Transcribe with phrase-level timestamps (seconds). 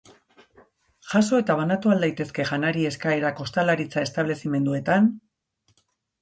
[1.09, 5.13] Jaso eta banatu al daitezke janari-eskaerak ostalaritza-establezimenduetan?